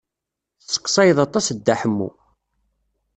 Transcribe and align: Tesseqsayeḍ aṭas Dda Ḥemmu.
Tesseqsayeḍ 0.59 1.17
aṭas 1.25 1.45
Dda 1.57 1.75
Ḥemmu. 1.81 2.09